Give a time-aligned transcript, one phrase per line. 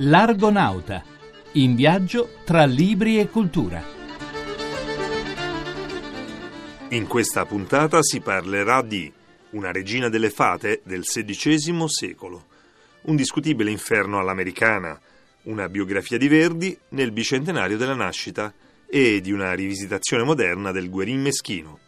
[0.00, 1.02] L'Argonauta,
[1.54, 3.82] in viaggio tra libri e cultura.
[6.90, 9.12] In questa puntata si parlerà di
[9.50, 12.46] Una regina delle fate del XVI secolo,
[13.02, 15.00] un discutibile inferno all'americana,
[15.44, 18.52] una biografia di Verdi nel bicentenario della nascita
[18.86, 21.87] e di una rivisitazione moderna del Guerin Meschino.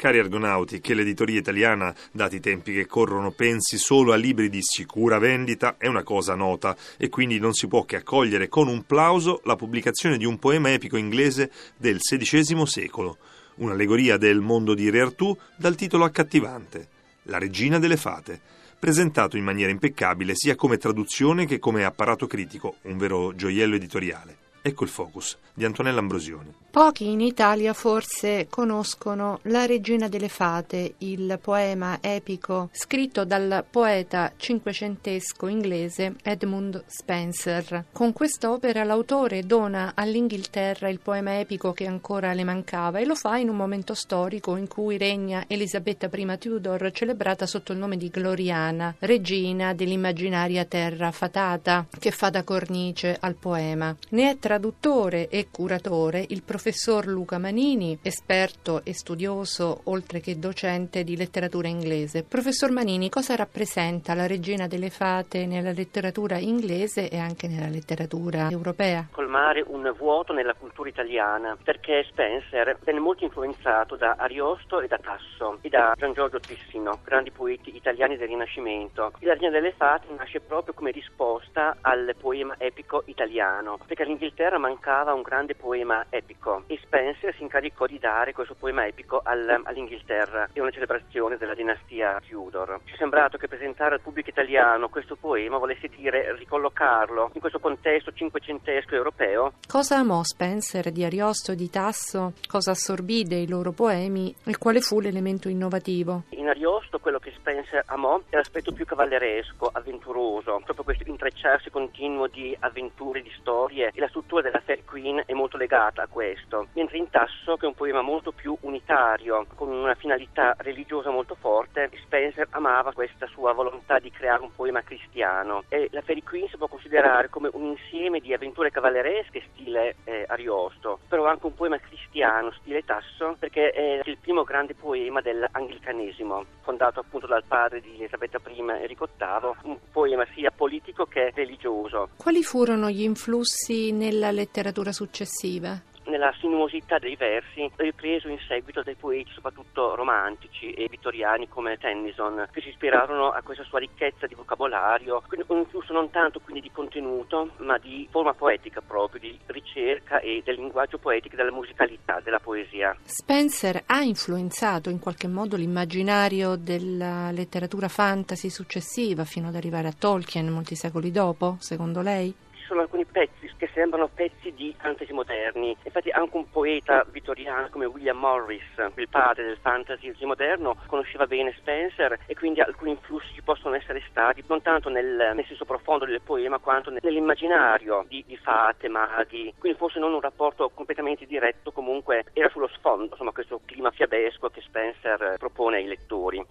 [0.00, 4.62] Cari argonauti, che l'editoria italiana, dati i tempi che corrono, pensi solo a libri di
[4.62, 8.84] sicura vendita è una cosa nota e quindi non si può che accogliere con un
[8.84, 13.18] plauso la pubblicazione di un poema epico inglese del XVI secolo,
[13.56, 16.88] un'allegoria del mondo di Re Artù dal titolo accattivante,
[17.24, 18.40] La regina delle fate,
[18.78, 24.48] presentato in maniera impeccabile sia come traduzione che come apparato critico, un vero gioiello editoriale.
[24.62, 26.52] Ecco il focus di Antonella Ambrosioni.
[26.70, 34.32] Pochi in Italia forse conoscono La regina delle fate, il poema epico scritto dal poeta
[34.36, 37.86] cinquecentesco inglese Edmund Spencer.
[37.90, 43.36] Con quest'opera l'autore dona all'Inghilterra il poema epico che ancora le mancava e lo fa
[43.38, 48.08] in un momento storico in cui regna Elisabetta I Tudor, celebrata sotto il nome di
[48.10, 53.96] Gloriana, regina dell'immaginaria terra fatata, che fa da cornice al poema.
[54.10, 61.04] Ne è traduttore e curatore il professor Luca Manini, esperto e studioso oltre che docente
[61.04, 62.24] di letteratura inglese.
[62.24, 68.50] Professor Manini, cosa rappresenta la regina delle fate nella letteratura inglese e anche nella letteratura
[68.50, 69.06] europea?
[69.12, 74.98] Colmare un vuoto nella cultura italiana, perché Spencer venne molto influenzato da Ariosto e da
[74.98, 79.12] Tasso e da Gian Giorgio Trissino, grandi poeti italiani del Rinascimento.
[79.20, 84.70] La regina delle fate nasce proprio come risposta al poema epico italiano, perché all'Inghilterra Inghilterra
[84.70, 89.60] mancava un grande poema epico e Spencer si incaricò di dare questo poema epico al,
[89.64, 92.80] all'Inghilterra e una celebrazione della dinastia Tudor.
[92.84, 97.58] Ci è sembrato che presentare al pubblico italiano questo poema volesse dire ricollocarlo in questo
[97.58, 99.52] contesto cinquecentesco europeo.
[99.68, 102.32] Cosa amò Spencer di Ariosto e di Tasso?
[102.48, 106.22] Cosa assorbì dei loro poemi e quale fu l'elemento innovativo?
[106.30, 112.26] In Ariosto quello che Spencer amò è l'aspetto più cavalleresco, avventuroso, proprio questo intrecciarsi continuo
[112.26, 116.06] di avventure, di storie e la struttura struttura della Fairy Queen è molto legata a
[116.06, 121.10] questo, mentre in Tasso, che è un poema molto più unitario, con una finalità religiosa
[121.10, 126.22] molto forte, Spencer amava questa sua volontà di creare un poema cristiano e la Fairy
[126.22, 131.46] Queen si può considerare come un insieme di avventure cavalleresche stile eh, Ariosto, però anche
[131.46, 137.42] un poema cristiano stile Tasso, perché è il primo grande poema dell'anglicanesimo, fondato appunto dal
[137.46, 142.10] padre di Elisabetta I Enrico VIII, un poema sia politico che religioso.
[142.16, 145.80] Quali furono gli influssi nel nella letteratura successiva?
[146.04, 152.48] nella sinuosità dei versi ripreso in seguito dai poeti soprattutto romantici e vittoriani come Tennyson
[152.50, 156.70] che si ispirarono a questa sua ricchezza di vocabolario un influsso non tanto quindi di
[156.72, 162.40] contenuto ma di forma poetica proprio di ricerca e del linguaggio poetico della musicalità della
[162.40, 169.86] poesia Spencer ha influenzato in qualche modo l'immaginario della letteratura fantasy successiva fino ad arrivare
[169.86, 172.34] a Tolkien molti secoli dopo secondo lei?
[172.70, 175.76] sono alcuni pezzi che sembrano pezzi di fantasy moderni.
[175.82, 178.62] Infatti anche un poeta vittoriano come William Morris,
[178.94, 184.02] il padre del fantasy moderno, conosceva bene Spencer e quindi alcuni influssi ci possono essere
[184.08, 189.52] stati non tanto nel, nel senso profondo del poema quanto nell'immaginario di, di, fate, maghi.
[189.58, 194.48] Quindi forse non un rapporto completamente diretto, comunque era sullo sfondo, insomma questo clima fiabesco
[194.48, 196.46] che Spencer propone ai lettori.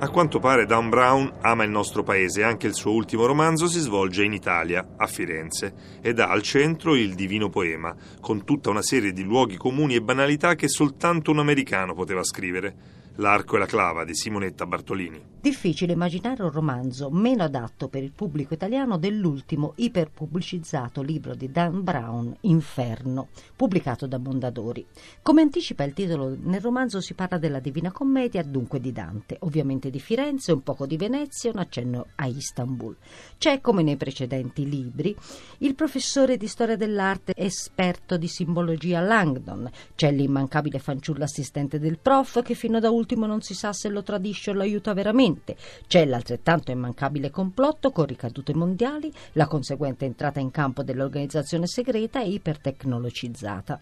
[0.00, 3.66] A quanto pare Dan Brown ama il nostro paese e anche il suo ultimo romanzo
[3.66, 8.70] si svolge in Italia, a Firenze, ed ha al centro il Divino Poema, con tutta
[8.70, 12.97] una serie di luoghi comuni e banalità che soltanto un americano poteva scrivere.
[13.20, 15.20] L'arco e la clava di Simonetta Bartolini.
[15.40, 21.82] Difficile immaginare un romanzo meno adatto per il pubblico italiano dell'ultimo iperpubblicizzato libro di Dan
[21.82, 24.86] Brown, Inferno, pubblicato da Mondadori.
[25.20, 29.90] Come anticipa il titolo, nel romanzo si parla della Divina Commedia, dunque di Dante, ovviamente
[29.90, 32.96] di Firenze, un poco di Venezia un accenno a Istanbul.
[33.36, 35.16] C'è, come nei precedenti libri,
[35.58, 42.42] il professore di storia dell'arte esperto di simbologia Langdon, c'è l'immancabile fanciulla assistente del prof
[42.42, 45.56] che fino da ultimo ultimo non si sa se lo tradisce o lo aiuta veramente.
[45.86, 52.28] C'è l'altrettanto immancabile complotto con ricadute mondiali, la conseguente entrata in campo dell'organizzazione segreta e
[52.28, 53.80] ipertecnologizzata.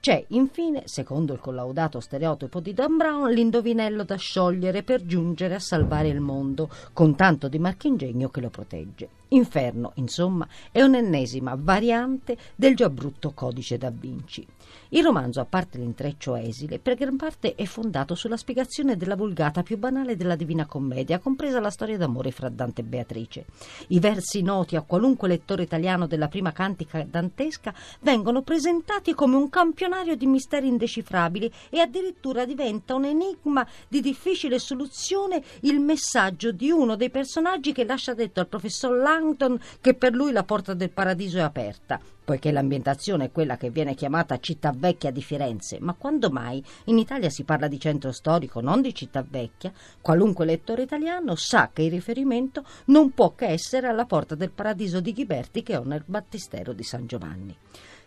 [0.00, 5.58] C'è infine, secondo il collaudato stereotipo di Dan Brown, l'indovinello da sciogliere per giungere a
[5.58, 9.08] salvare il mondo, con tanto di marchingegno che lo protegge.
[9.28, 14.46] Inferno, insomma, è un'ennesima variante del già brutto codice da Vinci.
[14.90, 19.64] Il romanzo, a parte l'intreccio esile, per gran parte è fondato sulla spiegazione della vulgata
[19.64, 23.46] più banale della Divina Commedia, compresa la storia d'amore fra Dante e Beatrice.
[23.88, 29.48] I versi noti a qualunque lettore italiano della prima cantica dantesca vengono presentati come un
[29.48, 36.70] campionario di misteri indecifrabili e addirittura diventa un enigma di difficile soluzione il messaggio di
[36.70, 40.90] uno dei personaggi che lascia detto al professor Langton che per lui la porta del
[40.90, 45.94] paradiso è aperta poiché l'ambientazione è quella che viene chiamata città vecchia di Firenze, ma
[45.96, 46.62] quando mai?
[46.86, 51.70] In Italia si parla di centro storico, non di città vecchia, qualunque lettore italiano sa
[51.72, 55.84] che il riferimento non può che essere alla porta del paradiso di Ghiberti che ho
[55.84, 57.56] nel battistero di San Giovanni.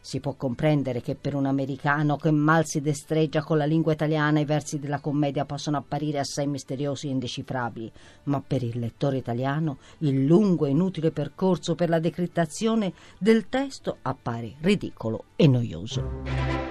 [0.01, 4.40] Si può comprendere che per un americano che mal si destreggia con la lingua italiana
[4.40, 7.92] i versi della commedia possono apparire assai misteriosi e indecifrabili,
[8.24, 13.98] ma per il lettore italiano il lungo e inutile percorso per la decrittazione del testo
[14.01, 16.69] appare ridicolo e noioso.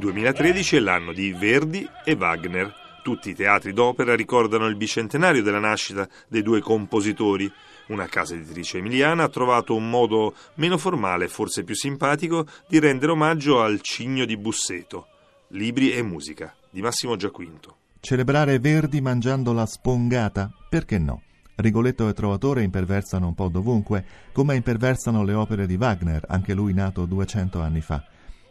[0.00, 2.74] 2013 è l'anno di Verdi e Wagner.
[3.02, 7.50] Tutti i teatri d'opera ricordano il bicentenario della nascita dei due compositori.
[7.88, 13.12] Una casa editrice emiliana ha trovato un modo meno formale, forse più simpatico, di rendere
[13.12, 15.06] omaggio al Cigno di Busseto.
[15.48, 17.76] Libri e musica di Massimo Giaquinto.
[18.00, 20.50] Celebrare Verdi mangiando la spongata?
[20.68, 21.22] Perché no?
[21.56, 26.72] Rigoletto e Trovatore imperversano un po' dovunque, come imperversano le opere di Wagner, anche lui
[26.72, 28.02] nato 200 anni fa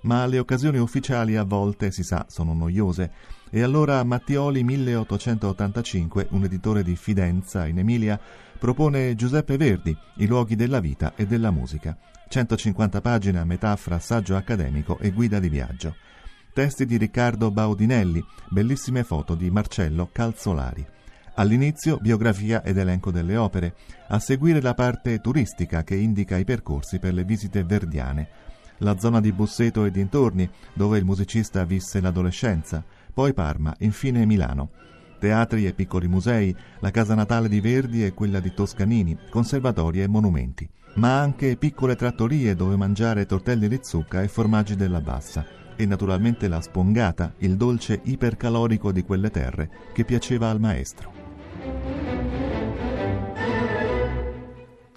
[0.01, 3.11] ma le occasioni ufficiali a volte, si sa, sono noiose.
[3.49, 8.19] E allora Mattioli 1885, un editore di Fidenza in Emilia,
[8.57, 11.97] propone Giuseppe Verdi, I luoghi della vita e della musica.
[12.27, 15.95] 150 pagine a metà fra saggio accademico e guida di viaggio.
[16.53, 20.85] Testi di Riccardo Baudinelli, bellissime foto di Marcello Calzolari.
[21.35, 23.75] All'inizio biografia ed elenco delle opere,
[24.09, 28.47] a seguire la parte turistica che indica i percorsi per le visite verdiane
[28.79, 32.83] la zona di Busseto e dintorni, dove il musicista visse l'adolescenza,
[33.13, 34.71] poi Parma, infine Milano.
[35.19, 40.07] Teatri e piccoli musei, la casa natale di Verdi e quella di Toscanini, conservatori e
[40.07, 45.45] monumenti, ma anche piccole trattorie dove mangiare tortelli di zucca e formaggi della bassa,
[45.75, 51.28] e naturalmente la spongata, il dolce ipercalorico di quelle terre che piaceva al maestro.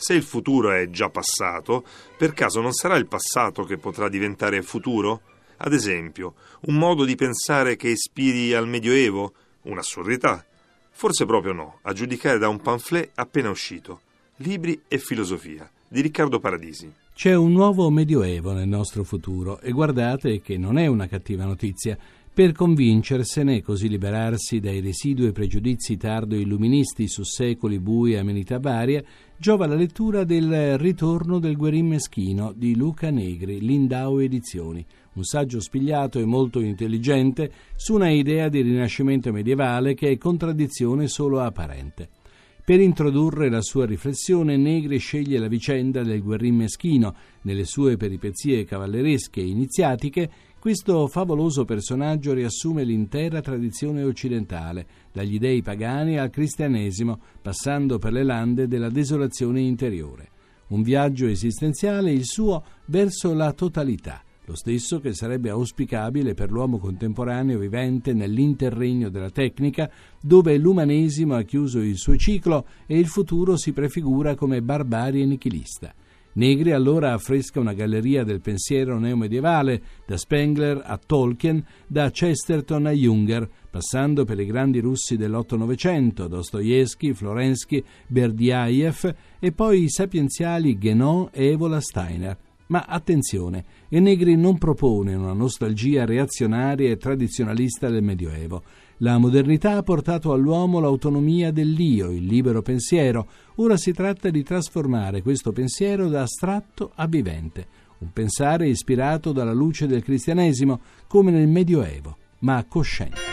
[0.04, 1.84] Se il futuro è già passato,
[2.18, 5.20] per caso non sarà il passato che potrà diventare futuro?
[5.58, 9.32] Ad esempio, un modo di pensare che ispiri al Medioevo?
[9.62, 10.44] Un'assurdità?
[10.90, 14.00] Forse proprio no, a giudicare da un pamphlet appena uscito.
[14.38, 16.92] Libri e filosofia di Riccardo Paradisi.
[17.14, 21.96] C'è un nuovo Medioevo nel nostro futuro e guardate che non è una cattiva notizia.
[22.34, 29.04] Per convincersene e così liberarsi dai residui pregiudizi tardo-illuministi su secoli bui e amenità varie,
[29.36, 34.82] giova la lettura del Ritorno del Guerin Meschino di Luca Negri, Lindau Edizioni,
[35.12, 41.08] un saggio spigliato e molto intelligente su una idea di rinascimento medievale che è contraddizione
[41.08, 42.21] solo apparente.
[42.64, 47.12] Per introdurre la sua riflessione, Negri sceglie la vicenda del Guerrin Meschino,
[47.42, 50.30] nelle sue peripezie cavalleresche e iniziatiche,
[50.60, 58.22] questo favoloso personaggio riassume l'intera tradizione occidentale, dagli dei pagani al cristianesimo, passando per le
[58.22, 60.30] lande della desolazione interiore.
[60.68, 66.78] Un viaggio esistenziale, il suo, verso la totalità, lo stesso che sarebbe auspicabile per l'uomo
[66.78, 73.56] contemporaneo vivente nell'interregno della tecnica, dove l'umanesimo ha chiuso il suo ciclo e il futuro
[73.56, 75.94] si prefigura come barbarie nichilista.
[76.34, 82.90] Negri allora affresca una galleria del pensiero neomedievale, da Spengler a Tolkien, da Chesterton a
[82.90, 91.28] Junger, passando per i grandi russi dell'Otto-Novecento, Dostoevsky, Florensky, Berdiaev e poi i sapienziali Guénon
[91.32, 92.38] e Evola Steiner.
[92.72, 98.62] Ma attenzione, e Negri non propone una nostalgia reazionaria e tradizionalista del Medioevo.
[98.98, 103.28] La modernità ha portato all'uomo l'autonomia dell'io, il libero pensiero.
[103.56, 107.66] Ora si tratta di trasformare questo pensiero da astratto a vivente,
[107.98, 113.31] un pensare ispirato dalla luce del cristianesimo, come nel Medioevo, ma cosciente.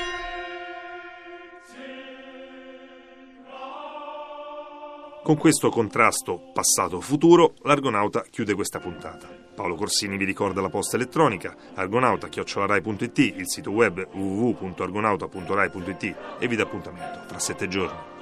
[5.30, 9.28] Con questo contrasto passato-futuro, l'Argonauta chiude questa puntata.
[9.54, 16.64] Paolo Corsini vi ricorda la posta elettronica argonauta.rai.it, il sito web www.argonauta.rai.it e vi dà
[16.64, 18.19] appuntamento fra sette giorni.